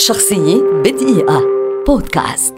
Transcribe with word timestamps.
شخصية 0.00 0.62
بدقيقة. 0.84 1.42
بودكاست. 1.86 2.54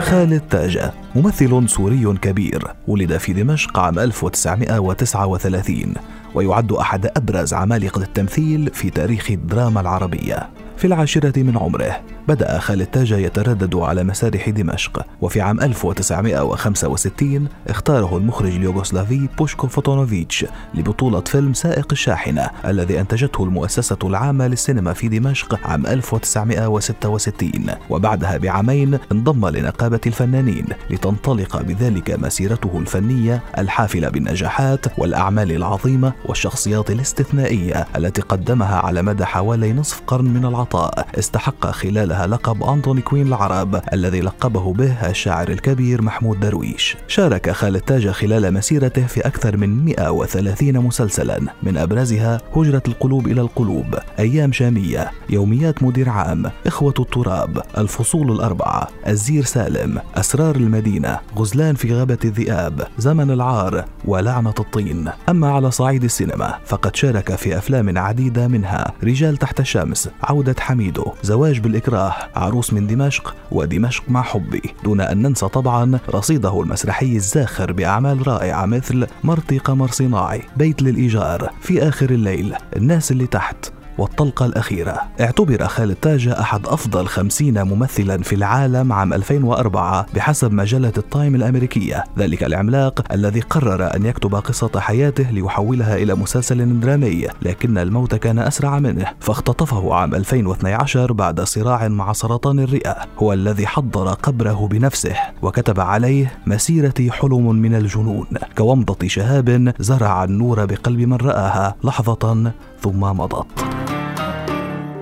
خالد 0.00 0.42
تاجا 0.50 0.92
ممثل 1.14 1.68
سوري 1.68 2.14
كبير 2.22 2.66
ولد 2.88 3.16
في 3.16 3.32
دمشق 3.32 3.78
عام 3.78 3.98
1939 3.98 5.94
ويعد 6.34 6.72
أحد 6.72 7.06
أبرز 7.16 7.54
عمالقة 7.54 8.02
التمثيل 8.02 8.70
في 8.72 8.90
تاريخ 8.90 9.30
الدراما 9.30 9.80
العربية. 9.80 10.48
في 10.76 10.86
العاشرة 10.86 11.42
من 11.42 11.58
عمره 11.58 12.00
بدأ 12.28 12.58
خالد 12.58 12.86
تاجا 12.86 13.16
يتردد 13.16 13.74
على 13.74 14.04
مسارح 14.04 14.48
دمشق 14.48 15.06
وفي 15.20 15.40
عام 15.40 15.60
1965 15.60 17.48
اختاره 17.68 18.16
المخرج 18.16 18.54
اليوغوسلافي 18.54 19.28
بوشكو 19.38 19.66
فوتونوفيتش 19.66 20.46
لبطولة 20.74 21.20
فيلم 21.20 21.54
سائق 21.54 21.86
الشاحنة 21.92 22.50
الذي 22.64 23.00
أنتجته 23.00 23.44
المؤسسة 23.44 23.98
العامة 24.04 24.46
للسينما 24.46 24.92
في 24.92 25.08
دمشق 25.08 25.66
عام 25.66 25.86
1966 25.86 27.50
وبعدها 27.90 28.36
بعامين 28.36 28.98
انضم 29.12 29.48
لنقابة 29.48 30.00
الفنانين 30.06 30.66
لتنطلق 30.90 31.62
بذلك 31.62 32.10
مسيرته 32.10 32.78
الفنية 32.78 33.42
الحافلة 33.58 34.08
بالنجاحات 34.08 34.98
والأعمال 34.98 35.52
العظيمة 35.52 36.12
والشخصيات 36.24 36.90
الاستثنائية 36.90 37.86
التي 37.96 38.22
قدمها 38.22 38.76
على 38.76 39.02
مدى 39.02 39.24
حوالي 39.24 39.72
نصف 39.72 40.00
قرن 40.06 40.24
من 40.24 40.44
العطاء 40.66 41.06
استحق 41.18 41.66
خلالها 41.66 42.06
لها 42.06 42.26
لقب 42.26 42.62
أنطوني 42.62 43.00
كوين 43.00 43.26
العرب 43.26 43.82
الذي 43.92 44.20
لقبه 44.20 44.72
به 44.72 45.10
الشاعر 45.10 45.48
الكبير 45.48 46.02
محمود 46.02 46.40
درويش. 46.40 46.96
شارك 47.08 47.50
خالد 47.50 47.80
تاج 47.80 48.08
خلال 48.08 48.54
مسيرته 48.54 49.06
في 49.06 49.20
أكثر 49.20 49.56
من 49.56 49.84
130 49.84 50.78
مسلسلا 50.78 51.40
من 51.62 51.76
أبرزها 51.76 52.40
هجرة 52.56 52.82
القلوب 52.88 53.26
إلى 53.26 53.40
القلوب 53.40 53.94
أيام 54.18 54.52
شامية 54.52 55.10
يوميات 55.30 55.82
مدير 55.82 56.08
عام 56.08 56.50
إخوة 56.66 56.94
التراب 56.98 57.62
الفصول 57.78 58.32
الأربعة 58.32 58.88
الزير 59.08 59.44
سالم 59.44 60.00
أسرار 60.14 60.56
المدينة 60.56 61.18
غزلان 61.36 61.74
في 61.74 61.94
غابة 61.94 62.18
الذئاب 62.24 62.86
زمن 62.98 63.30
العار 63.30 63.84
ولعنة 64.04 64.54
الطين. 64.58 65.08
أما 65.28 65.52
على 65.52 65.70
صعيد 65.70 66.04
السينما 66.04 66.58
فقد 66.66 66.96
شارك 66.96 67.34
في 67.34 67.58
أفلام 67.58 67.98
عديدة 67.98 68.48
منها 68.48 68.92
رجال 69.04 69.36
تحت 69.36 69.60
الشمس 69.60 70.08
عودة 70.22 70.55
حميدو 70.60 71.12
زواج 71.22 71.58
بالإكراه. 71.58 72.14
عروس 72.36 72.72
من 72.72 72.86
دمشق 72.86 73.34
ودمشق 73.52 74.02
مع 74.08 74.22
حبي. 74.22 74.62
دون 74.84 75.00
أن 75.00 75.22
ننسى 75.22 75.48
طبعا 75.48 75.98
رصيده 76.10 76.60
المسرحي 76.60 77.16
الزاخر 77.16 77.72
بأعمال 77.72 78.28
رائعة 78.28 78.66
مثل 78.66 79.06
مرتي 79.24 79.58
قمر 79.58 79.88
صناعي 79.88 80.42
بيت 80.56 80.82
للإيجار 80.82 81.50
في 81.60 81.88
آخر 81.88 82.10
الليل 82.10 82.54
الناس 82.76 83.12
اللي 83.12 83.26
تحت. 83.26 83.75
والطلقة 83.98 84.46
الأخيرة. 84.46 85.00
اعتبر 85.20 85.66
خالد 85.66 85.94
تاجا 85.94 86.40
أحد 86.40 86.66
أفضل 86.66 87.06
خمسين 87.06 87.62
ممثلا 87.62 88.22
في 88.22 88.34
العالم 88.34 88.92
عام 88.92 89.12
2004 89.12 90.06
بحسب 90.14 90.52
مجلة 90.52 90.92
التايم 90.98 91.34
الأمريكية. 91.34 92.04
ذلك 92.18 92.44
العملاق 92.44 93.12
الذي 93.12 93.40
قرر 93.40 93.96
أن 93.96 94.06
يكتب 94.06 94.34
قصة 94.34 94.80
حياته 94.80 95.30
ليحولها 95.30 95.96
إلى 95.96 96.14
مسلسل 96.14 96.80
درامي 96.80 97.26
لكن 97.42 97.78
الموت 97.78 98.14
كان 98.14 98.38
أسرع 98.38 98.78
منه. 98.78 99.06
فاختطفه 99.20 99.94
عام 99.94 100.14
2012 100.14 101.12
بعد 101.12 101.40
صراع 101.40 101.88
مع 101.88 102.12
سرطان 102.12 102.58
الرئة. 102.58 102.96
هو 103.18 103.32
الذي 103.32 103.66
حضر 103.66 104.08
قبره 104.08 104.68
بنفسه 104.68 105.14
وكتب 105.42 105.80
عليه 105.80 106.32
مسيرتي 106.46 107.10
حلم 107.10 107.54
من 107.54 107.74
الجنون. 107.74 108.26
كومضة 108.58 109.08
شهاب 109.08 109.74
زرع 109.78 110.24
النور 110.24 110.64
بقلب 110.64 111.00
من 111.00 111.16
رآها 111.16 111.74
لحظة 111.84 112.52
ثم 112.80 113.00
مضت. 113.00 113.85